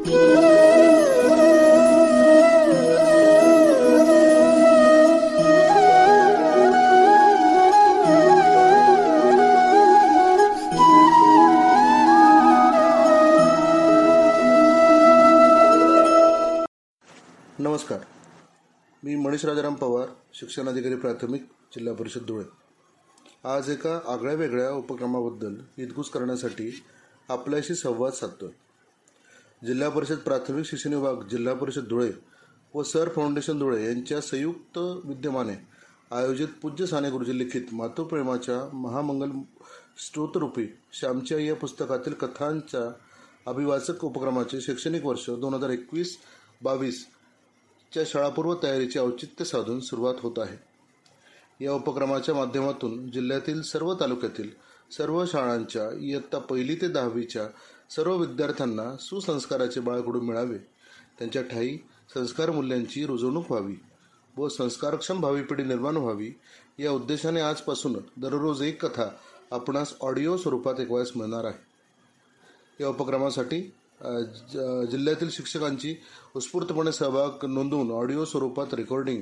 [0.00, 0.18] नमस्कार.
[19.04, 22.44] मी मनीष राजाराम पवार शिक्षण अधिकारी प्राथमिक जिल्हा परिषद धुळे.
[23.44, 26.84] आज एका आगळ्या वेगळ्या उपक्रमाबद्दल हितगुज करण्यासाठी
[27.28, 28.46] आपल्याशी संवाद साधतो
[29.62, 32.10] जिल्हा परिषद प्राथमिक शिक्षण विभाग जिल्हा परिषद धुळे
[32.74, 35.54] व सर फाउंडेशन धुळे यांच्या संयुक्त विद्यमाने
[36.10, 39.30] आयोजित पूज्य साने गुरुजी लिखित मातृप्रेमाच्या महामंगल
[39.98, 42.80] स्तोत्ररूपी श्यामची आई या पुस्तकातील कथांच्या
[43.46, 46.16] अभिवाचक उपक्रमाचे शैक्षणिक वर्ष दोन हजार एकवीस
[46.62, 47.06] बावीस
[47.92, 50.56] च्या शाळापूर्व तयारीचे औचित्य साधून सुरुवात होत आहे.
[51.64, 54.50] या उपक्रमाच्या माध्यमातून जिल्ह्यातील सर्व तालुक्यातील
[54.96, 57.46] सर्व शाळांच्या इयत्ता पहिली ते दहावीच्या
[57.90, 60.58] सर्व विद्यार्थ्यांना सुसंस्काराचे बाळकडून मिळावे?
[61.18, 61.78] त्यांच्या ठायी
[62.14, 63.74] संस्कार मूल्यांची रुजवणूक व्हावी
[64.36, 66.32] व संस्कारक्षम भावी पिढी निर्माण व्हावी
[66.78, 69.08] या उद्देशाने आजपासून दररोज एक कथा
[69.50, 71.58] आपणास ऑडिओ स्वरूपात ऐकवायस मिळणार आहे.
[72.80, 73.60] या उपक्रमासाठी
[74.52, 75.96] ज- जिल्ह्यातील शिक्षकांची
[76.36, 79.20] उत्स्फूर्तपणे सहभाग नोंदवून ऑडिओ स्वरूपात रेकॉर्डिंग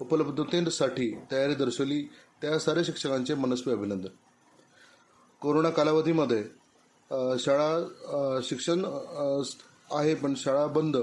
[0.00, 2.02] उपलब्धतेसाठी तयारी दर्शवली.
[2.42, 4.08] त्या साऱ्या शिक्षकांचे मनस्वी अभिनंदन.
[5.40, 6.59] कोरोना कालावधीमध्ये
[7.10, 8.84] शाळा शिक्षण
[9.92, 10.96] आहे पण शाळा बंद.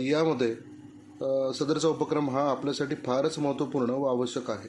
[0.00, 0.54] यामध्ये
[1.54, 4.68] सदरचा उपक्रम हा आपल्यासाठी फारच महत्त्वपूर्ण व आवश्यक आहे.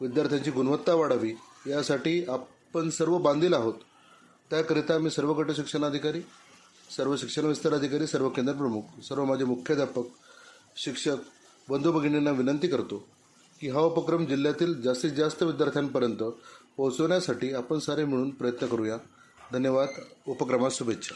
[0.00, 1.32] विद्यार्थ्यांची गुणवत्ता वाढावी
[1.66, 3.74] यासाठी आपण सर्व बांधील आहोत.
[4.50, 6.20] त्याकरिता मी सर्व गट शिक्षणाधिकारी
[6.96, 10.06] सर्व शिक्षण विस्तार अधिकारी सर्व केंद्रप्रमुख सर्व माझे मुख्याध्यापक
[10.76, 11.16] शिक्षक
[11.68, 13.02] बंधू भगिनींना विनंती करतो
[13.60, 16.22] की हा उपक्रम जिल्ह्यातील जास्तीत जास्त विद्यार्थ्यांपर्यंत
[16.78, 18.96] पोहोचवण्यासाठी आपण सारे मिळून प्रयत्न करूया.
[19.52, 19.88] धन्यवाद.
[20.26, 21.14] उपक्रमात शुभेच्छा.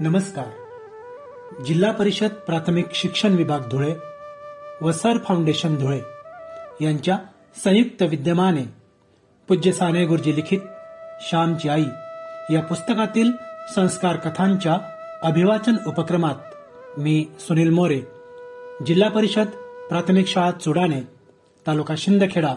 [0.00, 0.61] नमस्कार.
[1.66, 3.94] जिल्हा परिषद प्राथमिक शिक्षण विभाग धुळे
[4.80, 6.00] व सर फाउंडेशन धुळे
[6.80, 7.18] यांच्या
[7.64, 8.62] संयुक्त विद्यमाने
[9.48, 10.60] पूज्य साने गुरुजी लिखित
[11.20, 11.84] श्यामची आई
[12.50, 13.32] या पुस्तकातील
[13.74, 14.78] संस्कार कथांच्या
[15.22, 16.34] अभिवाचन उपक्रमात
[16.98, 18.00] मी सुनील मोरे
[18.86, 19.46] जिल्हा परिषद
[19.88, 21.00] प्राथमिक शाळा चुडाणे
[21.66, 22.54] तालुका शिंदखेडा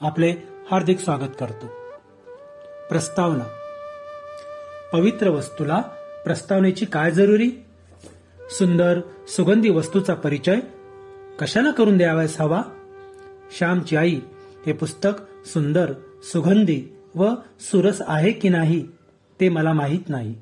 [0.00, 0.34] आपले
[0.70, 1.66] हार्दिक स्वागत करतो.
[2.88, 3.44] प्रस्तावना.
[4.92, 5.80] पवित्र वस्तूला
[6.24, 7.65] प्रस्तावनेची काय जरुरी?
[8.50, 10.56] सुंदर सुगंधी वस्तूचा परिचय
[11.40, 12.62] कशाला करून द्यावयास हवा?
[13.58, 14.20] श्यामची आई
[14.66, 15.10] हे पुस्तक
[15.46, 15.92] सुंदर
[16.22, 17.26] सुगंधी व
[17.60, 18.86] सुरस आहे की नाही
[19.40, 20.34] ते मला माहीत नाही.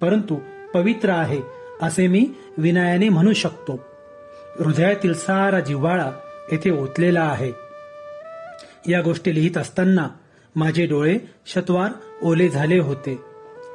[0.00, 0.38] परंतु
[0.74, 1.40] पवित्र आहे
[1.82, 3.80] असे मी विनयाने म्हणू शकतो.
[4.58, 6.10] हृदयातील सारा जिव्हाळा
[6.52, 7.52] येथे ओतलेला आहे.
[8.90, 10.08] या गोष्टी लिहित असताना
[10.56, 11.90] माझे डोळे शतवार
[12.22, 13.20] ओले झाले होते.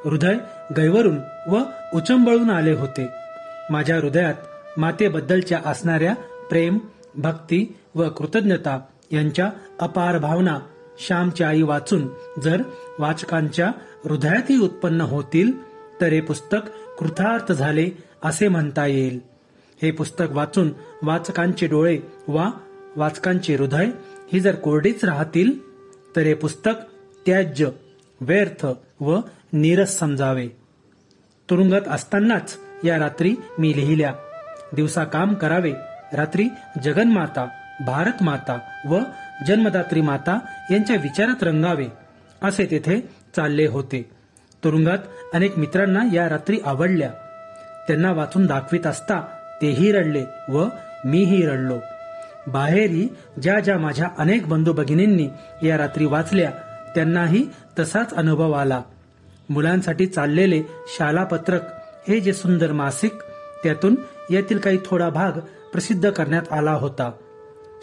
[0.04, 0.34] हृदय
[0.76, 1.18] गैवरून
[1.48, 1.58] व
[1.94, 3.23] उचंबळून आले होते.
[3.70, 4.34] माझ्या हृदयात
[4.76, 6.14] मातेबद्दलच्या असणाऱ्या
[6.50, 6.78] प्रेम
[7.14, 8.80] भक्ती व कृतज्ञता
[9.10, 10.58] यांच्या अपार भावना
[10.98, 12.08] श्यामची आई वाचून
[12.42, 12.62] जर
[12.98, 13.72] वाचकांच्या
[14.04, 15.52] हृदयातही उत्पन्न होतील
[16.00, 17.88] तर हे पुस्तक कृतार्थ झाले
[18.22, 19.20] असे म्हणता येईल.
[19.82, 20.70] हे पुस्तक वाचून
[21.02, 21.98] वाचकांचे डोळे
[22.28, 22.50] वा
[22.96, 23.86] वाचकांचे हृदय
[24.32, 25.52] ही जर कोरडीच राहतील
[26.16, 26.70] तर हे पुस्तक
[27.26, 27.68] त्याज्य
[28.20, 28.66] व्यर्थ
[29.00, 29.18] व
[29.52, 30.48] नीरस समजावे.
[31.50, 34.12] तुरुंगात असतानाच या रात्री मी लिहिल्या.
[34.72, 35.72] दिवसा काम करावे.
[36.12, 36.48] रात्री
[36.82, 37.48] जगन्माता
[37.86, 38.58] भारत माता
[38.88, 38.98] व
[39.46, 40.38] जन्मदात्री माता
[40.70, 41.86] यांच्या विचारात रंगावे
[42.42, 43.00] असे तेथे
[43.36, 44.10] चालले होते.
[44.64, 44.98] तुरुंगात
[45.34, 47.10] अनेक मित्रांना या रात्री आवडल्या.
[47.86, 49.20] त्यांना वाचून दाखवित असता
[49.62, 50.66] तेही रडले व
[51.04, 51.78] मीही रडलो.
[52.46, 53.08] बाहेरही
[53.42, 55.28] ज्या ज्या माझ्या अनेक बंधू भगिनींनी
[55.68, 56.50] या रात्री वाचल्या
[56.94, 57.48] त्यांनाही
[57.78, 58.82] तसाच अनुभव आला.
[59.50, 61.60] मुलांसाठी चाललेले शालापत्रक
[62.08, 63.12] हे जे सुंदर मासिक
[63.62, 63.94] त्यातून
[64.30, 65.32] यातील काही थोडा भाग
[65.72, 67.12] प्रसिद्ध करण्यात आला होता.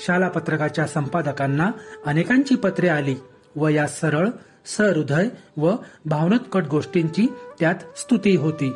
[0.05, 1.71] शालापत्रकाच्या संपादकांना
[2.05, 3.15] अनेकांची पत्रे आली
[3.55, 4.27] व या सरळ
[4.77, 5.27] सहृदय
[5.57, 5.75] व
[6.05, 7.27] भावनोत्कट गोष्टींची
[7.59, 8.73] त्यात स्तुती होती.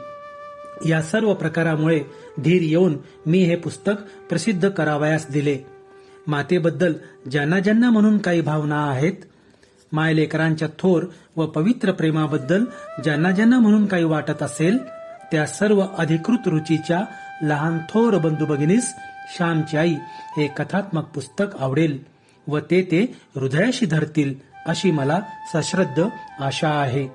[0.85, 1.99] या सर्व प्रकारामुळे
[2.43, 3.93] धीर येऊन मी हे पुस्तक
[4.29, 5.57] प्रसिद्ध करावयास दिले.
[6.27, 6.93] मातेबद्दल
[7.31, 9.13] ज्यांना ज्यांना म्हणून काही भावना आहेत
[9.91, 11.03] मायलेकरांच्या थोर
[11.35, 12.65] व पवित्र प्रेमाबद्दल
[13.03, 14.77] ज्यांना ज्यांना म्हणून काही वाटत असेल
[15.31, 17.01] त्या सर्व अधिकृत रुचीच्या
[17.41, 18.95] लहान थोर बंधू भगिनीस
[19.35, 19.95] श्यामची आई
[20.37, 22.03] हे कथात्मक पुस्तक आवडेल
[22.47, 24.33] व ते ते हृदयाशी धरतील
[24.67, 25.19] अशी मला
[25.53, 26.05] सश्रद्ध
[26.39, 27.07] आशा आहे.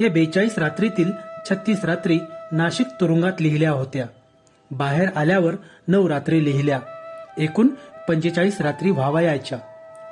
[0.00, 1.12] या बेचाळीस रात्रीतील
[1.50, 2.18] छत्तीस रात्री
[2.52, 4.06] नाशिक तुरुंगात लिहिल्या होत्या.
[4.70, 5.54] बाहेर आल्यावर
[5.88, 6.80] नऊ रात्री लिहिल्या.
[7.38, 7.68] एकूण
[8.08, 9.58] पंचेचाळीस रात्री व्हावयाच्या.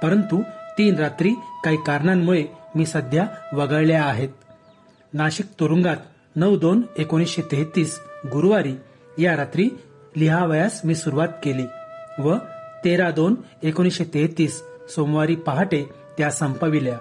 [0.03, 0.43] परंतु
[0.79, 1.31] तीन रात्री
[1.65, 2.45] काही कारणांमुळे
[2.75, 4.29] मी सध्या वगळल्या आहेत.
[5.15, 5.97] नाशिक तुरुंगात
[6.41, 8.01] नऊ दोन एकोणीसशे तेहतीस
[8.33, 8.75] गुरुवारी
[9.19, 9.71] या रात्री
[10.17, 11.67] लिहावयास मी सुरुवात केली
[12.19, 12.35] व
[12.85, 16.99] तेरा दोन एकोणीसशे तेहतीस सोमवारी पहाटे त्या संपविल्या.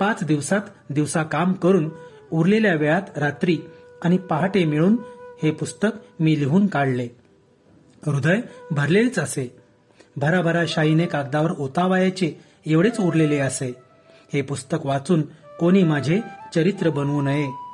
[0.00, 0.60] पाच दिवसात
[0.90, 1.90] दिवसा काम करून
[2.32, 3.58] उरलेल्या वेळात रात्री
[4.02, 4.96] आणि पहाटे मिळून
[5.42, 5.88] हे पुस्तक
[6.20, 7.08] मी लिहून काढले.
[8.06, 8.40] हृदय
[8.70, 9.56] भरलेलेच असे.
[10.16, 13.74] भराभरा शाईने कागदावर ओतावायचे एवढेच उरलेले असे.
[14.32, 15.22] हे पुस्तक वाचून
[15.60, 16.20] कोणी माझे
[16.54, 17.65] चरित्र बनवू नये.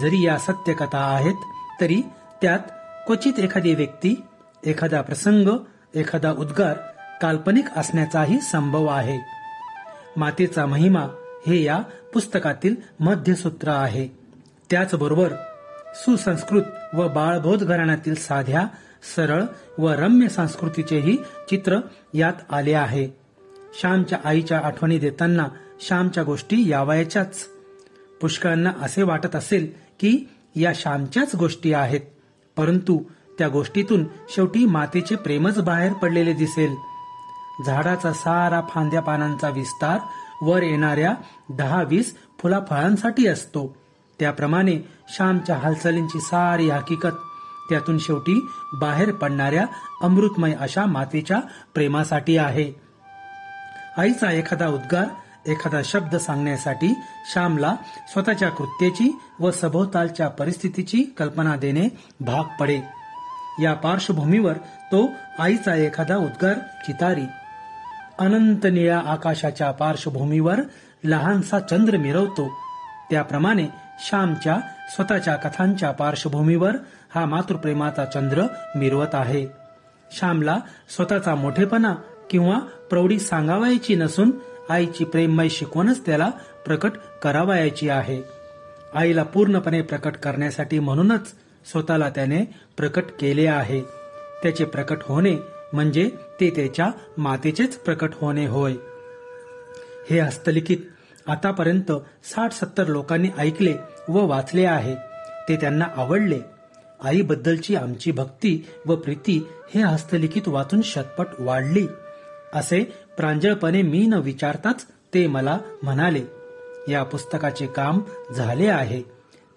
[0.00, 1.34] जरी या सत्यकथा आहेत
[1.80, 2.02] तरी
[2.42, 2.58] त्यात
[3.06, 4.22] क्वचित एखादी व्यक्ती
[4.66, 5.48] एखादा प्रसंग
[5.94, 6.76] एखादा उद्गार
[7.22, 9.18] काल्पनिक असण्याचाही संभव आहे.
[10.16, 11.06] मातेचा महिमा
[11.46, 11.82] हे या
[12.14, 14.08] पुस्तकातील मध्यसूत्र आहे.
[14.70, 15.32] त्याचबरोबर
[15.94, 16.62] सुसंस्कृत
[16.94, 18.66] व बाळबोध घराण्यातील साध्या
[19.16, 19.42] सरळ
[19.78, 21.16] व रम्य संस्कृतीचेही
[21.50, 21.78] चित्र
[22.14, 23.08] यात आले आहे.
[23.80, 25.48] श्यामच्या आईच्या आठवणी देताना
[25.80, 27.46] श्यामच्या गोष्टी यावायच्याच.
[28.20, 32.00] पुष्कळांना असे वाटत असेल की या श्यामच्याच गोष्टी आहेत.
[32.56, 33.02] परंतु
[33.38, 36.74] त्या गोष्टीतून शेवटी मातेचे प्रेमच बाहेर पडलेले दिसेल.
[37.66, 39.98] झाडाचा सारा फांद्या पानांचा विस्तार
[40.42, 41.14] वर येणाऱ्या
[41.50, 43.76] दहा वीस फुला फळांसाठी असतो.
[44.18, 47.16] त्याप्रमाणे श्यामच्या हालचालींची सारी हकीकत
[47.68, 48.46] त्यातून शेवटी
[48.80, 49.66] बाहेर पडणाऱ्या
[50.02, 51.40] अमृतमय अशा मातेच्या
[51.74, 52.72] प्रेमासाठी आहे.
[53.98, 55.04] आईचा एखादा उद्गार
[55.46, 56.94] एखादा शब्द सांगण्यासाठी
[57.32, 57.76] श्यामला
[58.08, 61.88] स्वतःच्या कृत्याची व सभोवतालच्या परिस्थितीची कल्पना देणे
[62.20, 62.80] भाग पडे.
[63.62, 64.52] या पार्श्वभूमीवर
[64.92, 65.08] तो
[65.38, 67.26] आईचा एखादा उद्गार चितारी.
[68.18, 70.60] अनंत निळ्या आकाशाच्या पार्श्वभूमीवर
[71.04, 72.48] लहानसा चंद्र मिरवतो.
[73.10, 73.66] त्याप्रमाणे
[73.98, 74.56] श्यामच्या
[74.88, 76.76] स्वतःच्या कथांच्या पार्श्वभूमीवर
[77.14, 78.42] हा मातृप्रेमाचा चंद्र
[78.76, 79.46] मिरवत आहे.
[80.12, 80.58] श्यामला
[80.96, 81.94] स्वतःचा मोठेपणा
[82.30, 84.30] किंवा प्रौढी सांगावायची नसून
[84.70, 86.30] आईची प्रेममय शिकवणच त्याला
[86.66, 86.90] प्रकट
[87.22, 88.22] करावायची आहे.
[88.94, 91.34] आईला पूर्णपणे प्रकट करण्यासाठी म्हणूनच
[91.70, 92.44] स्वतःला त्याने
[92.76, 93.80] प्रकट केले आहे.
[94.42, 95.36] त्याचे प्रकट होणे
[95.72, 98.74] म्हणजे ते त्याच्या मातेचेच प्रकट होणे होय.
[100.10, 100.76] हे हस्तलिखित
[101.26, 101.92] आतापर्यंत
[102.24, 103.74] साठ सत्तर लोकांनी ऐकले
[104.08, 104.94] व वाचले आहे.
[105.48, 106.40] ते त्यांना आवडले.
[107.04, 111.86] आईबद्दलची आमची भक्ती व प्रीती हे हस्तलिखित वाचून शतपट वाढली.
[112.54, 116.22] असे प्रांजळपणे मी न विचारताच ते मला म्हणाले
[116.88, 118.00] या पुस्तकाचे काम
[118.36, 119.02] झाले आहे.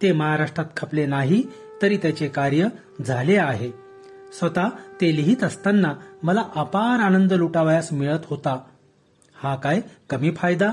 [0.02, 1.44] ते महाराष्ट्रात खपले नाही
[1.82, 2.68] तरी त्याचे कार्य
[3.08, 3.72] झाले आहे.
[4.40, 4.68] स्वतः
[5.02, 5.94] ते लिहित असताना
[6.24, 8.60] मला अपार आनंद लुटावयास मिळत होता.
[9.36, 10.70] हा काय कमी फायदा?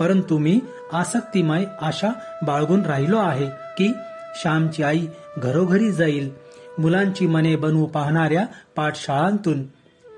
[0.00, 0.60] परंतु मी
[0.92, 2.08] आसक्तिमय आशा
[2.46, 3.92] बाळगून राहिलो आहे की
[4.34, 5.06] श्यामची आई
[5.38, 6.32] घरोघरी जाईल.
[6.78, 9.62] मुलांची मने बनवू पाहणाऱ्या पाठशाळांतून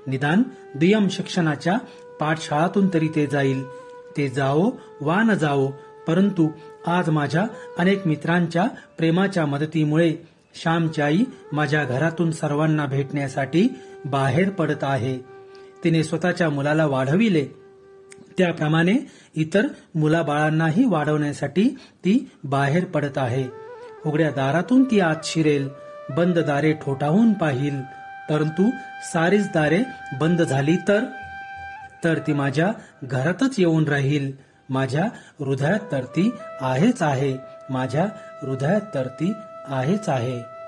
[0.09, 0.43] निदान
[0.75, 1.77] दुय्यम शिक्षणाच्या
[2.19, 3.63] पाठशाळातून तरी ते जाईल.
[4.17, 4.71] ते जाओ
[5.01, 5.67] वा न जाओ
[6.07, 6.49] परंतु
[6.87, 7.45] आज माझ्या
[7.77, 8.67] अनेक मित्रांच्या
[8.97, 10.15] प्रेमाच्या मदतीमुळे
[10.55, 13.69] श्यामची आई माझ्या घरातून सर्वांना भेटण्यासाठी
[14.05, 15.17] बाहेर पडत आहे.
[15.83, 17.45] तिने स्वतःच्या मुलाला वाढविले.
[18.37, 21.69] त्याप्रमाणे इतर मुलाबाळांनाही वाढवण्यासाठी
[22.05, 23.47] ती बाहेर पडत आहे.
[24.05, 25.69] उघड्या दारातून ती आत शिरेल.
[26.09, 27.98] बंद दारे ठोठावून पाहिल.
[28.29, 28.69] परंतु
[29.13, 29.83] सारीच दारे
[30.19, 31.05] बंद झाली तर?
[32.03, 32.71] तर ती माझ्या
[33.03, 34.31] घरातच येऊन राहील.
[34.69, 35.03] माझ्या
[35.39, 36.31] हृदयात तर ती
[36.61, 37.37] आहेच आहे.
[37.69, 38.03] माझ्या
[38.41, 39.33] हृदयात तर ती
[39.67, 40.58] आहेच आहे.